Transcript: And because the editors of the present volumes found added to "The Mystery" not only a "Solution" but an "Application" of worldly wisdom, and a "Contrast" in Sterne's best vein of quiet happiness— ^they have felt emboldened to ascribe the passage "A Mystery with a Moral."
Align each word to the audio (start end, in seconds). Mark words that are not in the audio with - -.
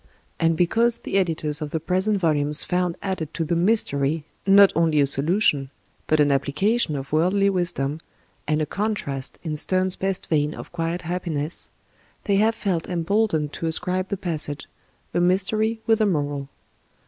And 0.39 0.57
because 0.57 0.97
the 0.97 1.15
editors 1.19 1.61
of 1.61 1.69
the 1.69 1.79
present 1.79 2.17
volumes 2.17 2.63
found 2.63 2.97
added 3.03 3.35
to 3.35 3.45
"The 3.45 3.55
Mystery" 3.55 4.25
not 4.47 4.73
only 4.75 4.99
a 4.99 5.05
"Solution" 5.05 5.69
but 6.07 6.19
an 6.19 6.31
"Application" 6.31 6.95
of 6.95 7.11
worldly 7.13 7.51
wisdom, 7.51 7.99
and 8.47 8.63
a 8.63 8.65
"Contrast" 8.65 9.37
in 9.43 9.55
Sterne's 9.55 9.95
best 9.95 10.25
vein 10.25 10.55
of 10.55 10.71
quiet 10.71 11.03
happiness— 11.03 11.69
^they 12.25 12.39
have 12.39 12.55
felt 12.55 12.89
emboldened 12.89 13.53
to 13.53 13.67
ascribe 13.67 14.07
the 14.07 14.17
passage 14.17 14.67
"A 15.13 15.19
Mystery 15.19 15.81
with 15.85 16.01
a 16.01 16.07
Moral." 16.07 16.49